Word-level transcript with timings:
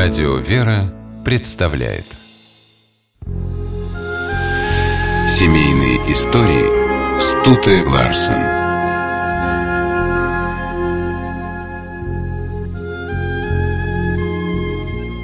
Радио 0.00 0.36
«Вера» 0.36 0.94
представляет 1.24 2.04
Семейные 5.28 5.96
истории 6.12 7.20
Стуты 7.20 7.84
Ларсен 7.84 8.38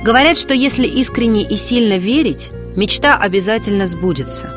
Говорят, 0.02 0.37
что 0.38 0.55
если 0.55 0.88
искренне 0.88 1.45
и 1.45 1.54
сильно 1.54 1.96
верить, 1.96 2.50
мечта 2.75 3.16
обязательно 3.16 3.86
сбудется. 3.86 4.50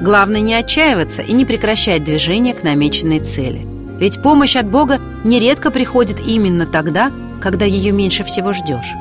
Главное 0.00 0.40
не 0.40 0.54
отчаиваться 0.54 1.22
и 1.22 1.32
не 1.32 1.44
прекращать 1.44 2.02
движение 2.02 2.54
к 2.54 2.64
намеченной 2.64 3.20
цели. 3.20 3.64
Ведь 4.00 4.20
помощь 4.20 4.56
от 4.56 4.68
Бога 4.68 4.98
нередко 5.22 5.70
приходит 5.70 6.18
именно 6.26 6.66
тогда, 6.66 7.12
когда 7.40 7.66
ее 7.66 7.92
меньше 7.92 8.24
всего 8.24 8.52
ждешь. 8.52 8.96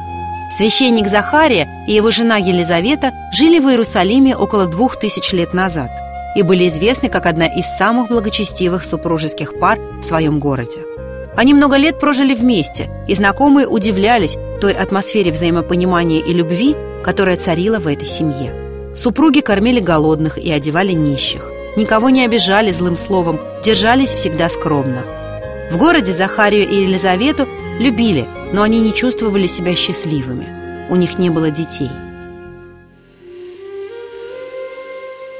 Священник 0.52 1.08
Захария 1.08 1.67
и 1.88 1.94
его 1.94 2.12
жена 2.12 2.38
Елизавета 2.38 3.13
жили 3.31 3.59
в 3.59 3.70
Иерусалиме 3.70 4.35
около 4.35 4.66
двух 4.66 4.98
тысяч 4.98 5.31
лет 5.31 5.53
назад 5.53 5.91
и 6.35 6.41
были 6.41 6.67
известны 6.67 7.09
как 7.09 7.25
одна 7.25 7.45
из 7.48 7.66
самых 7.66 8.09
благочестивых 8.09 8.84
супружеских 8.84 9.59
пар 9.59 9.80
в 9.99 10.03
своем 10.03 10.39
городе. 10.39 10.81
Они 11.35 11.53
много 11.53 11.77
лет 11.77 11.99
прожили 11.99 12.34
вместе, 12.34 12.89
и 13.08 13.16
знакомые 13.16 13.67
удивлялись 13.67 14.38
той 14.59 14.73
атмосфере 14.73 15.31
взаимопонимания 15.31 16.20
и 16.20 16.34
любви, 16.34 16.75
которая 17.03 17.38
царила 17.38 17.80
в 17.80 17.88
этой 17.88 18.08
семье. 18.08 18.53
Супруги 18.95 19.39
кормили 19.39 19.80
голодных 19.80 20.38
и 20.38 20.52
одевали 20.52 20.91
нищих, 20.94 21.52
никого 21.77 22.09
не 22.09 22.25
обижали 22.25 22.72
злым 22.72 22.97
словом, 22.97 23.39
держались 23.63 24.13
всегда 24.13 24.50
скромно. 24.50 25.03
В 25.72 25.77
городе 25.77 26.11
Захарию 26.11 26.67
и 26.67 26.81
Елизавету 26.81 27.47
любили, 27.80 28.28
но 28.54 28.62
они 28.62 28.80
не 28.82 28.94
чувствовали 28.94 29.48
себя 29.48 29.76
счастливыми. 29.76 30.88
У 30.90 30.95
них 30.95 31.17
не 31.17 31.30
было 31.30 31.50
детей. 31.50 31.90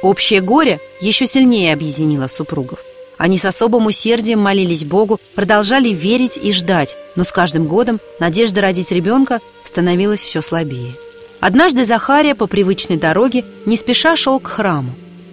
Общее 0.02 0.42
горе 0.42 0.80
еще 1.02 1.28
сильнее 1.28 1.74
объединило 1.74 2.28
супругов. 2.28 2.80
Они 3.18 3.38
с 3.38 3.44
особым 3.44 3.88
усердием 3.88 4.40
молились 4.40 4.86
Богу, 4.86 5.20
продолжали 5.36 5.90
верить 5.90 6.40
и 6.42 6.54
ждать, 6.54 6.96
но 7.18 7.26
с 7.26 7.34
каждым 7.34 7.68
годом 7.68 8.00
надежда 8.18 8.62
родить 8.62 8.94
ребенка 8.94 9.42
становилась 9.66 10.24
все 10.24 10.42
слабее. 10.42 10.94
Однажды 11.42 11.86
Захария 11.86 12.34
по 12.34 12.48
привычной 12.48 12.96
дороге 12.96 13.44
не 13.66 13.76
спеша 13.76 14.16
шел 14.16 14.40
к 14.40 14.48
храму. 14.48 14.92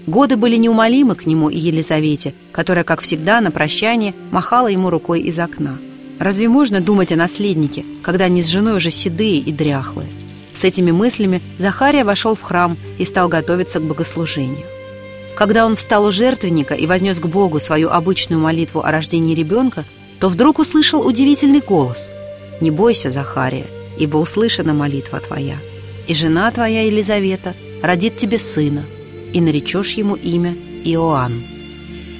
Годы 0.08 0.36
были 0.36 0.56
неумолимы 0.56 1.14
к 1.14 1.26
нему 1.26 1.48
и 1.48 1.58
Елизавете, 1.58 2.34
которая, 2.52 2.84
как 2.84 3.02
всегда, 3.02 3.40
на 3.40 3.52
прощание 3.52 4.14
махала 4.32 4.66
ему 4.66 4.90
рукой 4.90 5.20
из 5.20 5.38
окна. 5.38 5.78
Разве 6.18 6.48
можно 6.48 6.80
думать 6.80 7.12
о 7.12 7.16
наследнике, 7.16 7.84
когда 8.02 8.24
они 8.24 8.40
с 8.40 8.46
женой 8.46 8.76
уже 8.76 8.90
седые 8.90 9.38
и 9.38 9.52
дряхлые? 9.52 10.08
С 10.54 10.64
этими 10.64 10.90
мыслями 10.90 11.42
Захария 11.58 12.04
вошел 12.04 12.34
в 12.34 12.40
храм 12.40 12.76
и 12.98 13.04
стал 13.04 13.28
готовиться 13.28 13.78
к 13.80 13.82
богослужению. 13.82 14.64
Когда 15.34 15.66
он 15.66 15.76
встал 15.76 16.06
у 16.06 16.10
жертвенника 16.10 16.74
и 16.74 16.86
вознес 16.86 17.20
к 17.20 17.26
Богу 17.26 17.60
свою 17.60 17.90
обычную 17.90 18.40
молитву 18.40 18.80
о 18.80 18.90
рождении 18.90 19.34
ребенка, 19.34 19.84
то 20.18 20.30
вдруг 20.30 20.58
услышал 20.58 21.06
удивительный 21.06 21.60
голос 21.60 22.14
«Не 22.62 22.70
бойся, 22.70 23.10
Захария, 23.10 23.66
ибо 23.98 24.16
услышана 24.16 24.72
молитва 24.72 25.20
твоя, 25.20 25.58
и 26.06 26.14
жена 26.14 26.50
твоя 26.50 26.86
Елизавета 26.86 27.54
родит 27.82 28.16
тебе 28.16 28.38
сына, 28.38 28.86
и 29.34 29.42
наречешь 29.42 29.92
ему 29.92 30.14
имя 30.14 30.56
Иоанн». 30.84 31.44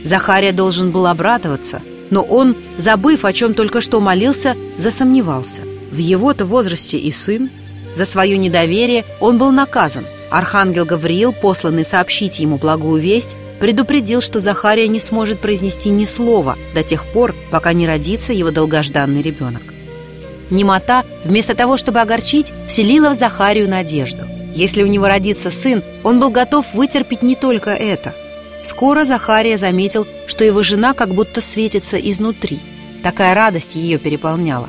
Захария 0.05 0.53
должен 0.53 0.91
был 0.91 1.07
обрадоваться– 1.07 1.81
но 2.11 2.23
он, 2.23 2.57
забыв, 2.77 3.25
о 3.25 3.33
чем 3.33 3.55
только 3.55 3.81
что 3.81 4.01
молился, 4.01 4.57
засомневался. 4.77 5.63
В 5.91 5.99
его-то 5.99 6.45
возрасте 6.45 6.99
и 6.99 7.11
сын. 7.11 7.51
За 7.95 8.05
свое 8.05 8.37
недоверие 8.37 9.05
он 9.21 9.39
был 9.39 9.51
наказан. 9.51 10.05
Архангел 10.31 10.85
Гавриил, 10.85 11.33
посланный 11.33 11.85
сообщить 11.85 12.41
ему 12.41 12.59
благую 12.59 13.01
весть, 13.01 13.37
предупредил, 13.61 14.21
что 14.21 14.39
Захария 14.39 14.89
не 14.89 14.99
сможет 14.99 15.39
произнести 15.41 15.89
ни 15.89 16.05
слова 16.05 16.57
до 16.75 16.83
тех 16.83 17.05
пор, 17.07 17.35
пока 17.51 17.73
не 17.73 17.87
родится 17.87 18.33
его 18.33 18.51
долгожданный 18.51 19.23
ребенок. 19.23 19.63
Немота, 20.51 21.05
вместо 21.25 21.55
того, 21.55 21.77
чтобы 21.77 22.01
огорчить, 22.01 22.53
вселила 22.67 23.11
в 23.11 23.15
Захарию 23.15 23.69
надежду. 23.69 24.25
Если 24.55 24.83
у 24.83 24.87
него 24.87 25.07
родится 25.07 25.51
сын, 25.51 25.83
он 26.03 26.21
был 26.21 26.31
готов 26.31 26.67
вытерпеть 26.75 27.23
не 27.23 27.35
только 27.35 27.71
это– 27.71 28.15
Скоро 28.67 29.05
Захария 29.05 29.59
заметил, 29.59 30.09
что 30.27 30.43
его 30.43 30.61
жена 30.65 30.93
как 30.93 31.15
будто 31.15 31.41
светится 31.41 31.99
изнутри. 31.99 32.59
Такая 33.01 33.33
радость 33.33 33.77
ее 33.77 33.97
переполняла. 33.97 34.69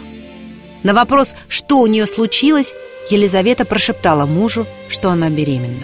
На 0.83 0.93
вопрос, 0.93 1.33
что 1.47 1.79
у 1.79 1.87
нее 1.87 2.05
случилось, 2.05 2.75
Елизавета 3.09 3.65
прошептала 3.65 4.27
мужу, 4.27 4.67
что 4.87 5.09
она 5.09 5.31
беременна. 5.31 5.83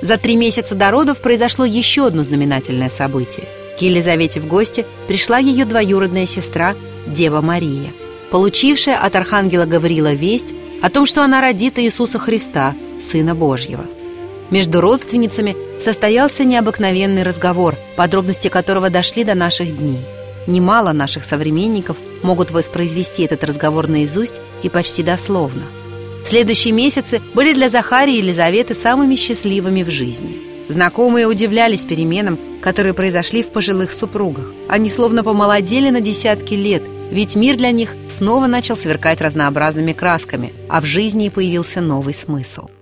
За 0.00 0.16
три 0.16 0.34
месяца 0.36 0.74
до 0.74 0.90
родов 0.90 1.20
произошло 1.20 1.66
еще 1.66 2.06
одно 2.06 2.24
знаменательное 2.24 2.88
событие. 2.88 3.44
К 3.78 3.82
Елизавете 3.82 4.40
в 4.40 4.48
гости 4.48 4.86
пришла 5.06 5.36
ее 5.36 5.66
двоюродная 5.66 6.24
сестра, 6.24 6.74
Дева 7.06 7.42
Мария, 7.42 7.92
получившая 8.30 8.96
от 8.96 9.14
архангела 9.14 9.66
Гаврила 9.66 10.14
весть 10.14 10.54
о 10.80 10.88
том, 10.88 11.04
что 11.04 11.22
она 11.22 11.42
родит 11.42 11.78
Иисуса 11.78 12.18
Христа, 12.18 12.74
Сына 12.98 13.34
Божьего. 13.34 13.84
Между 14.52 14.82
родственницами 14.82 15.56
состоялся 15.80 16.44
необыкновенный 16.44 17.22
разговор, 17.22 17.74
подробности 17.96 18.48
которого 18.48 18.90
дошли 18.90 19.24
до 19.24 19.34
наших 19.34 19.74
дней. 19.74 20.00
Немало 20.46 20.92
наших 20.92 21.24
современников 21.24 21.96
могут 22.22 22.50
воспроизвести 22.50 23.22
этот 23.22 23.44
разговор 23.44 23.88
наизусть 23.88 24.42
и 24.62 24.68
почти 24.68 25.02
дословно. 25.02 25.62
Следующие 26.26 26.74
месяцы 26.74 27.22
были 27.32 27.54
для 27.54 27.70
Захарии 27.70 28.16
и 28.16 28.18
Елизаветы 28.18 28.74
самыми 28.74 29.16
счастливыми 29.16 29.84
в 29.84 29.88
жизни. 29.88 30.36
Знакомые 30.68 31.26
удивлялись 31.26 31.86
переменам, 31.86 32.38
которые 32.60 32.92
произошли 32.92 33.42
в 33.42 33.52
пожилых 33.52 33.90
супругах. 33.90 34.52
Они 34.68 34.90
словно 34.90 35.24
помолодели 35.24 35.88
на 35.88 36.02
десятки 36.02 36.52
лет, 36.52 36.82
ведь 37.10 37.36
мир 37.36 37.56
для 37.56 37.70
них 37.70 37.94
снова 38.10 38.48
начал 38.48 38.76
сверкать 38.76 39.22
разнообразными 39.22 39.94
красками, 39.94 40.52
а 40.68 40.82
в 40.82 40.84
жизни 40.84 41.30
появился 41.30 41.80
новый 41.80 42.12
смысл– 42.12 42.68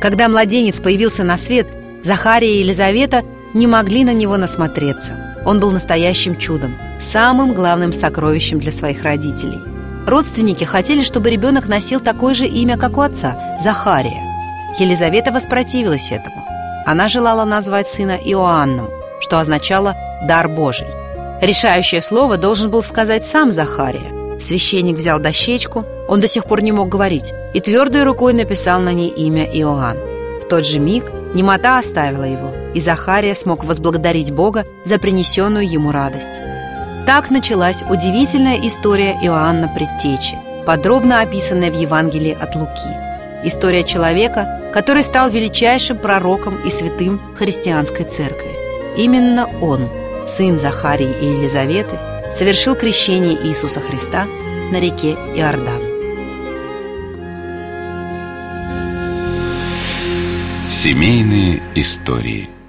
Когда 0.00 0.28
младенец 0.28 0.80
появился 0.80 1.24
на 1.24 1.36
свет, 1.36 1.68
Захария 2.02 2.56
и 2.56 2.60
Елизавета 2.60 3.22
не 3.52 3.66
могли 3.66 4.04
на 4.04 4.14
него 4.14 4.38
насмотреться. 4.38 5.14
Он 5.44 5.60
был 5.60 5.70
настоящим 5.72 6.36
чудом, 6.36 6.76
самым 6.98 7.52
главным 7.52 7.92
сокровищем 7.92 8.60
для 8.60 8.72
своих 8.72 9.02
родителей. 9.02 9.60
Родственники 10.06 10.64
хотели, 10.64 11.02
чтобы 11.02 11.30
ребенок 11.30 11.68
носил 11.68 12.00
такое 12.00 12.34
же 12.34 12.46
имя, 12.46 12.78
как 12.78 12.96
у 12.96 13.02
отца– 13.02 13.58
Захария. 13.60 14.22
Елизавета 14.78 15.32
воспротивилась 15.32 16.10
этому. 16.10 16.46
Она 16.86 17.08
желала 17.08 17.44
назвать 17.44 17.88
сына 17.88 18.18
Иоанном, 18.24 18.88
что 19.20 19.38
означало 19.38 19.94
«дар 20.22 20.48
Божий». 20.48 20.86
Решающее 21.42 22.00
слово 22.00 22.38
должен 22.38 22.70
был 22.70 22.82
сказать 22.82 23.24
сам 23.24 23.50
Захария. 23.50 24.19
Священник 24.40 24.96
взял 24.96 25.18
дощечку– 25.18 25.84
он 26.10 26.20
до 26.20 26.26
сих 26.26 26.44
пор 26.44 26.60
не 26.60 26.72
мог 26.72 26.88
говорить 26.88 27.32
и 27.54 27.60
твердой 27.60 28.02
рукой 28.02 28.32
написал 28.32 28.80
на 28.80 28.92
ней 28.92 29.10
имя 29.10 29.44
Иоанн. 29.44 29.96
В 30.42 30.48
тот 30.48 30.66
же 30.66 30.80
миг 30.80 31.04
немота 31.34 31.78
оставила 31.78 32.24
его, 32.24 32.52
и 32.74 32.80
Захария 32.80 33.32
смог 33.36 33.62
возблагодарить 33.64 34.32
Бога 34.32 34.66
за 34.84 34.98
принесенную 34.98 35.70
ему 35.70 35.92
радость. 35.92 36.40
Так 37.06 37.30
началась 37.30 37.84
удивительная 37.88 38.58
история 38.66 39.16
Иоанна 39.22 39.68
Предтечи, 39.68 40.36
подробно 40.66 41.20
описанная 41.20 41.70
в 41.70 41.80
Евангелии 41.80 42.36
от 42.38 42.56
Луки. 42.56 42.90
История 43.44 43.84
человека, 43.84 44.60
который 44.72 45.04
стал 45.04 45.30
величайшим 45.30 45.96
пророком 45.96 46.56
и 46.66 46.70
святым 46.70 47.20
христианской 47.36 48.04
церкви. 48.04 48.50
Именно 48.96 49.48
он, 49.62 49.88
сын 50.26 50.58
Захарии 50.58 51.14
и 51.22 51.26
Елизаветы, 51.26 52.00
совершил 52.32 52.74
крещение 52.74 53.34
Иисуса 53.46 53.80
Христа 53.80 54.26
на 54.70 54.80
реке 54.80 55.12
Иордан. 55.34 55.82
Семейные 60.68 61.62
истории– 61.74 62.48